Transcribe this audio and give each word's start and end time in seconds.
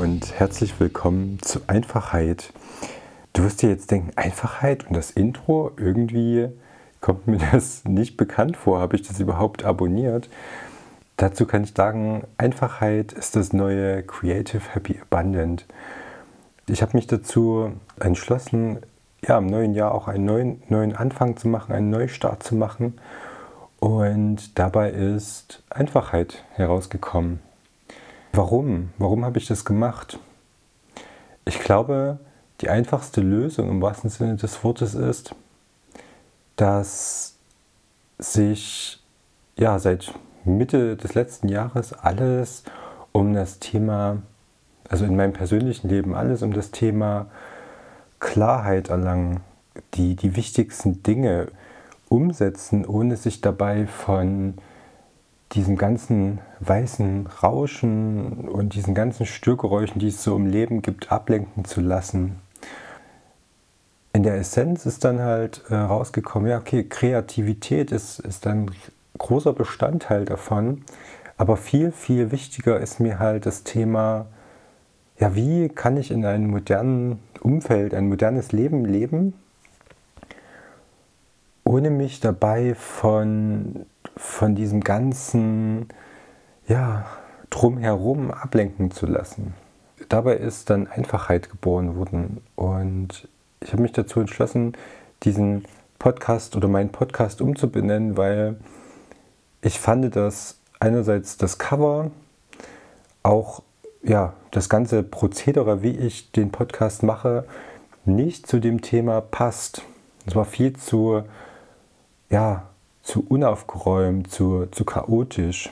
und 0.00 0.40
herzlich 0.40 0.80
willkommen 0.80 1.38
zu 1.42 1.60
Einfachheit. 1.66 2.50
Du 3.34 3.42
wirst 3.42 3.60
dir 3.60 3.68
jetzt 3.68 3.90
denken, 3.90 4.10
Einfachheit 4.16 4.86
und 4.86 4.96
das 4.96 5.10
Intro, 5.10 5.72
irgendwie 5.76 6.48
kommt 7.02 7.26
mir 7.26 7.38
das 7.52 7.84
nicht 7.84 8.16
bekannt 8.16 8.56
vor. 8.56 8.80
Habe 8.80 8.96
ich 8.96 9.06
das 9.06 9.20
überhaupt 9.20 9.66
abonniert? 9.66 10.30
Dazu 11.18 11.44
kann 11.44 11.64
ich 11.64 11.74
sagen, 11.74 12.24
Einfachheit 12.38 13.12
ist 13.12 13.36
das 13.36 13.52
neue 13.52 14.02
Creative 14.02 14.62
Happy 14.72 14.98
Abundant. 14.98 15.66
Ich 16.66 16.80
habe 16.80 16.96
mich 16.96 17.06
dazu 17.06 17.72
entschlossen, 18.00 18.78
ja, 19.22 19.36
im 19.36 19.46
neuen 19.46 19.74
Jahr 19.74 19.92
auch 19.92 20.08
einen 20.08 20.24
neuen, 20.24 20.62
neuen 20.70 20.96
Anfang 20.96 21.36
zu 21.36 21.48
machen, 21.48 21.74
einen 21.74 21.90
Neustart 21.90 22.42
zu 22.42 22.54
machen. 22.54 22.98
Und 23.78 24.58
dabei 24.58 24.90
ist 24.90 25.62
Einfachheit 25.68 26.44
herausgekommen. 26.54 27.40
Warum? 28.40 28.88
Warum 28.96 29.26
habe 29.26 29.36
ich 29.36 29.46
das 29.48 29.66
gemacht? 29.66 30.18
Ich 31.44 31.60
glaube, 31.60 32.18
die 32.62 32.70
einfachste 32.70 33.20
Lösung 33.20 33.68
im 33.68 33.82
wahrsten 33.82 34.08
Sinne 34.08 34.36
des 34.36 34.64
Wortes 34.64 34.94
ist, 34.94 35.34
dass 36.56 37.34
sich 38.18 38.98
ja 39.58 39.78
seit 39.78 40.14
Mitte 40.46 40.96
des 40.96 41.12
letzten 41.12 41.50
Jahres 41.50 41.92
alles 41.92 42.62
um 43.12 43.34
das 43.34 43.58
Thema, 43.58 44.22
also 44.88 45.04
in 45.04 45.16
meinem 45.16 45.34
persönlichen 45.34 45.90
Leben, 45.90 46.14
alles 46.14 46.40
um 46.40 46.54
das 46.54 46.70
Thema 46.70 47.26
Klarheit 48.20 48.88
erlangen, 48.88 49.40
die, 49.92 50.16
die 50.16 50.34
wichtigsten 50.34 51.02
Dinge 51.02 51.48
umsetzen, 52.08 52.86
ohne 52.86 53.18
sich 53.18 53.42
dabei 53.42 53.86
von 53.86 54.54
diesem 55.52 55.76
ganzen 55.76 56.40
weißen 56.60 57.26
Rauschen 57.42 58.48
und 58.48 58.74
diesen 58.74 58.94
ganzen 58.94 59.26
Störgeräuschen, 59.26 59.98
die 59.98 60.08
es 60.08 60.22
so 60.22 60.36
im 60.36 60.46
Leben 60.46 60.82
gibt, 60.82 61.10
ablenken 61.10 61.64
zu 61.64 61.80
lassen. 61.80 62.36
In 64.12 64.22
der 64.22 64.36
Essenz 64.36 64.86
ist 64.86 65.04
dann 65.04 65.20
halt 65.20 65.62
äh, 65.70 65.74
rausgekommen, 65.74 66.50
ja, 66.50 66.58
okay, 66.58 66.84
Kreativität 66.84 67.92
ist, 67.92 68.20
ist 68.20 68.46
ein 68.46 68.70
großer 69.18 69.52
Bestandteil 69.52 70.24
davon, 70.24 70.82
aber 71.36 71.56
viel, 71.56 71.92
viel 71.92 72.32
wichtiger 72.32 72.80
ist 72.80 73.00
mir 73.00 73.18
halt 73.18 73.46
das 73.46 73.64
Thema, 73.64 74.26
ja, 75.18 75.34
wie 75.34 75.68
kann 75.68 75.96
ich 75.96 76.10
in 76.10 76.24
einem 76.24 76.50
modernen 76.50 77.20
Umfeld, 77.40 77.94
ein 77.94 78.08
modernes 78.08 78.52
Leben 78.52 78.84
leben, 78.84 79.34
ohne 81.64 81.90
mich 81.90 82.20
dabei 82.20 82.74
von 82.74 83.86
von 84.20 84.54
diesem 84.54 84.82
ganzen, 84.82 85.88
ja, 86.68 87.06
drumherum 87.48 88.30
ablenken 88.30 88.90
zu 88.90 89.06
lassen. 89.06 89.54
Dabei 90.08 90.36
ist 90.36 90.68
dann 90.70 90.86
Einfachheit 90.86 91.50
geboren 91.50 91.96
worden 91.96 92.42
und 92.54 93.28
ich 93.60 93.72
habe 93.72 93.82
mich 93.82 93.92
dazu 93.92 94.20
entschlossen, 94.20 94.74
diesen 95.22 95.64
Podcast 95.98 96.54
oder 96.54 96.68
meinen 96.68 96.90
Podcast 96.90 97.40
umzubenennen, 97.40 98.18
weil 98.18 98.58
ich 99.62 99.80
fand, 99.80 100.14
dass 100.14 100.60
einerseits 100.80 101.38
das 101.38 101.58
Cover, 101.58 102.10
auch 103.22 103.62
ja, 104.02 104.34
das 104.50 104.68
ganze 104.68 105.02
Prozedere, 105.02 105.82
wie 105.82 105.96
ich 105.96 106.30
den 106.30 106.52
Podcast 106.52 107.02
mache, 107.02 107.46
nicht 108.04 108.46
zu 108.46 108.60
dem 108.60 108.82
Thema 108.82 109.22
passt. 109.22 109.82
Es 110.26 110.36
war 110.36 110.44
viel 110.44 110.76
zu 110.76 111.22
ja, 112.30 112.69
zu 113.10 113.26
unaufgeräumt, 113.28 114.30
zu, 114.30 114.66
zu 114.70 114.84
chaotisch. 114.84 115.70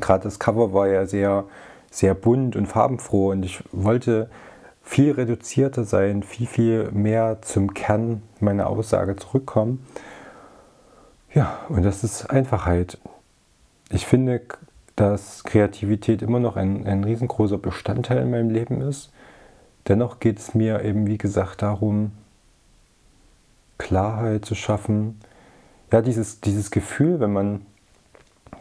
Gerade 0.00 0.24
das 0.24 0.38
Cover 0.38 0.72
war 0.72 0.88
ja 0.88 1.04
sehr, 1.04 1.44
sehr 1.90 2.14
bunt 2.14 2.56
und 2.56 2.64
farbenfroh 2.66 3.30
und 3.32 3.44
ich 3.44 3.62
wollte 3.72 4.30
viel 4.82 5.12
reduzierter 5.12 5.84
sein, 5.84 6.22
viel, 6.22 6.46
viel 6.46 6.90
mehr 6.92 7.42
zum 7.42 7.74
Kern 7.74 8.22
meiner 8.40 8.68
Aussage 8.68 9.16
zurückkommen. 9.16 9.86
Ja, 11.34 11.58
und 11.68 11.84
das 11.84 12.02
ist 12.04 12.30
Einfachheit. 12.30 12.96
Ich 13.90 14.06
finde, 14.06 14.40
dass 14.94 15.44
Kreativität 15.44 16.22
immer 16.22 16.40
noch 16.40 16.56
ein, 16.56 16.86
ein 16.86 17.04
riesengroßer 17.04 17.58
Bestandteil 17.58 18.22
in 18.22 18.30
meinem 18.30 18.48
Leben 18.48 18.80
ist. 18.80 19.12
Dennoch 19.88 20.20
geht 20.20 20.38
es 20.38 20.54
mir 20.54 20.82
eben, 20.82 21.06
wie 21.06 21.18
gesagt, 21.18 21.60
darum, 21.60 22.12
Klarheit 23.76 24.46
zu 24.46 24.54
schaffen, 24.54 25.20
ja, 25.92 26.02
dieses, 26.02 26.40
dieses 26.40 26.70
Gefühl, 26.70 27.20
wenn 27.20 27.32
man, 27.32 27.66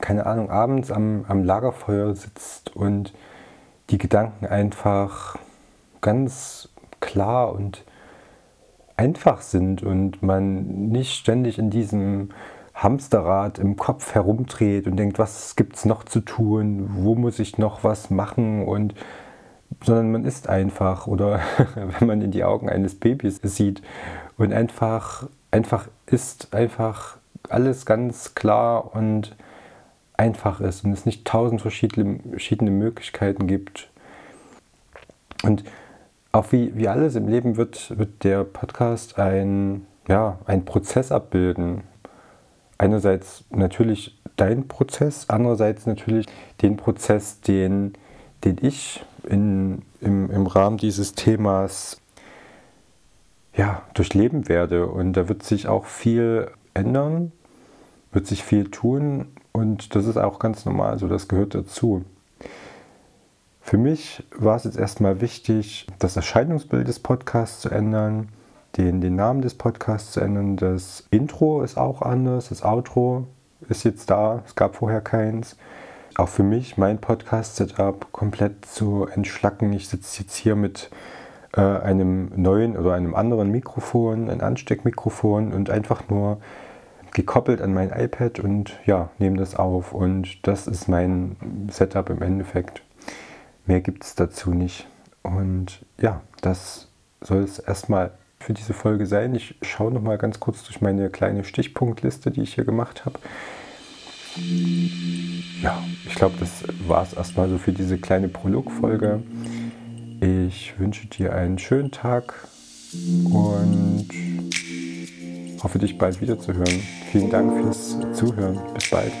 keine 0.00 0.26
Ahnung, 0.26 0.50
abends 0.50 0.90
am, 0.90 1.24
am 1.28 1.44
Lagerfeuer 1.44 2.14
sitzt 2.14 2.74
und 2.74 3.12
die 3.90 3.98
Gedanken 3.98 4.46
einfach 4.46 5.36
ganz 6.00 6.68
klar 7.00 7.52
und 7.52 7.84
einfach 8.96 9.40
sind 9.40 9.82
und 9.82 10.22
man 10.22 10.88
nicht 10.88 11.12
ständig 11.12 11.58
in 11.58 11.70
diesem 11.70 12.30
Hamsterrad 12.74 13.58
im 13.58 13.76
Kopf 13.76 14.14
herumdreht 14.14 14.86
und 14.86 14.96
denkt, 14.96 15.18
was 15.18 15.56
gibt 15.56 15.76
es 15.76 15.84
noch 15.84 16.04
zu 16.04 16.20
tun, 16.20 16.90
wo 16.94 17.14
muss 17.14 17.38
ich 17.38 17.58
noch 17.58 17.84
was 17.84 18.10
machen 18.10 18.66
und 18.66 18.94
sondern 19.84 20.12
man 20.12 20.24
ist 20.24 20.48
einfach 20.48 21.06
oder 21.06 21.40
wenn 21.74 22.06
man 22.06 22.22
in 22.22 22.30
die 22.30 22.44
Augen 22.44 22.68
eines 22.68 22.94
Babys 22.94 23.40
sieht 23.42 23.82
und 24.36 24.52
einfach 24.52 25.28
einfach 25.52 25.88
ist, 26.06 26.52
einfach 26.52 27.18
alles 27.48 27.86
ganz 27.86 28.34
klar 28.34 28.94
und 28.96 29.36
einfach 30.16 30.60
ist 30.60 30.84
und 30.84 30.92
es 30.92 31.06
nicht 31.06 31.24
tausend 31.24 31.60
verschiedene, 31.62 32.18
verschiedene 32.30 32.70
Möglichkeiten 32.70 33.46
gibt. 33.46 33.90
Und 35.42 35.64
auch 36.32 36.50
wie, 36.50 36.76
wie 36.76 36.88
alles 36.88 37.14
im 37.14 37.28
Leben 37.28 37.56
wird, 37.56 37.96
wird 37.98 38.24
der 38.24 38.44
Podcast 38.44 39.18
ein, 39.18 39.86
ja, 40.08 40.38
ein 40.46 40.64
Prozess 40.64 41.12
abbilden. 41.12 41.82
Einerseits 42.78 43.44
natürlich 43.50 44.18
dein 44.36 44.66
Prozess, 44.66 45.28
andererseits 45.28 45.86
natürlich 45.86 46.26
den 46.62 46.76
Prozess, 46.76 47.40
den, 47.40 47.92
den 48.44 48.56
ich 48.62 49.04
in, 49.28 49.82
im, 50.00 50.30
im 50.30 50.46
Rahmen 50.46 50.78
dieses 50.78 51.14
Themas 51.14 52.01
ja, 53.54 53.82
durchleben 53.94 54.48
werde. 54.48 54.86
Und 54.86 55.14
da 55.14 55.28
wird 55.28 55.42
sich 55.42 55.68
auch 55.68 55.86
viel 55.86 56.50
ändern, 56.74 57.32
wird 58.12 58.26
sich 58.26 58.44
viel 58.44 58.70
tun 58.70 59.28
und 59.52 59.94
das 59.94 60.06
ist 60.06 60.16
auch 60.16 60.38
ganz 60.38 60.64
normal, 60.64 60.98
so 60.98 61.08
das 61.08 61.28
gehört 61.28 61.54
dazu. 61.54 62.04
Für 63.60 63.76
mich 63.76 64.24
war 64.36 64.56
es 64.56 64.64
jetzt 64.64 64.78
erstmal 64.78 65.20
wichtig, 65.20 65.86
das 65.98 66.16
Erscheinungsbild 66.16 66.88
des 66.88 66.98
Podcasts 66.98 67.60
zu 67.60 67.70
ändern, 67.70 68.28
den, 68.76 69.00
den 69.00 69.14
Namen 69.14 69.42
des 69.42 69.54
Podcasts 69.54 70.12
zu 70.12 70.20
ändern. 70.20 70.56
Das 70.56 71.06
Intro 71.10 71.62
ist 71.62 71.76
auch 71.76 72.02
anders, 72.02 72.48
das 72.48 72.62
Outro 72.62 73.26
ist 73.68 73.84
jetzt 73.84 74.10
da, 74.10 74.42
es 74.46 74.56
gab 74.56 74.76
vorher 74.76 75.00
keins. 75.00 75.56
Auch 76.16 76.28
für 76.28 76.42
mich, 76.42 76.76
mein 76.76 76.98
Podcast-Setup 76.98 78.12
komplett 78.12 78.66
zu 78.66 79.06
entschlacken. 79.06 79.72
Ich 79.72 79.88
sitze 79.88 80.22
jetzt 80.22 80.36
hier 80.36 80.56
mit 80.56 80.90
äh, 81.56 81.60
einem 81.60 82.32
neuen 82.36 82.76
oder 82.76 82.94
einem 82.94 83.14
anderen 83.14 83.50
Mikrofon, 83.50 84.30
ein 84.30 84.40
Ansteckmikrofon 84.40 85.52
und 85.52 85.70
einfach 85.70 86.08
nur 86.08 86.38
gekoppelt 87.12 87.60
an 87.60 87.74
mein 87.74 87.90
iPad 87.90 88.40
und 88.40 88.78
ja, 88.86 89.10
nehme 89.18 89.36
das 89.36 89.54
auf. 89.54 89.92
Und 89.92 90.46
das 90.46 90.66
ist 90.66 90.88
mein 90.88 91.36
Setup 91.70 92.08
im 92.10 92.22
Endeffekt. 92.22 92.82
Mehr 93.66 93.80
gibt 93.80 94.04
es 94.04 94.14
dazu 94.14 94.52
nicht. 94.52 94.88
Und 95.22 95.84
ja, 96.00 96.22
das 96.40 96.88
soll 97.20 97.42
es 97.42 97.58
erstmal 97.58 98.12
für 98.40 98.54
diese 98.54 98.72
Folge 98.72 99.06
sein. 99.06 99.34
Ich 99.34 99.54
schaue 99.62 99.92
noch 99.92 100.02
mal 100.02 100.18
ganz 100.18 100.40
kurz 100.40 100.64
durch 100.64 100.80
meine 100.80 101.10
kleine 101.10 101.44
Stichpunktliste, 101.44 102.30
die 102.30 102.42
ich 102.42 102.54
hier 102.54 102.64
gemacht 102.64 103.04
habe. 103.04 103.18
Ja, 105.62 105.82
ich 106.06 106.14
glaube, 106.14 106.34
das 106.40 106.64
war 106.88 107.02
es 107.02 107.12
erstmal 107.12 107.48
so 107.48 107.58
für 107.58 107.72
diese 107.72 107.98
kleine 107.98 108.28
Prolog-Folge. 108.28 109.22
Ich 110.22 110.78
wünsche 110.78 111.08
dir 111.08 111.34
einen 111.34 111.58
schönen 111.58 111.90
Tag 111.90 112.46
und 113.24 114.06
hoffe 115.60 115.80
dich 115.80 115.98
bald 115.98 116.20
wieder 116.20 116.38
zu 116.38 116.54
hören. 116.54 116.80
Vielen 117.10 117.28
Dank 117.28 117.60
fürs 117.60 117.96
Zuhören. 118.16 118.60
Bis 118.72 118.88
bald. 118.88 119.12